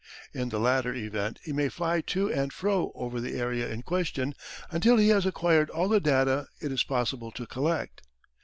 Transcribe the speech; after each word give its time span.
In 0.33 0.49
the 0.49 0.59
latter 0.59 0.95
event 0.95 1.37
he 1.43 1.53
may 1.53 1.69
fly 1.69 2.01
to 2.07 2.33
and 2.33 2.51
fro 2.51 2.91
over 2.95 3.21
the 3.21 3.37
area 3.39 3.69
in 3.69 3.83
question 3.83 4.33
until 4.71 4.97
he 4.97 5.09
has 5.09 5.27
acquired 5.27 5.69
all 5.69 5.87
the 5.89 5.99
data 5.99 6.47
it 6.59 6.71
is 6.71 6.81
possible 6.81 7.29
to 7.33 7.45
collect. 7.45 8.01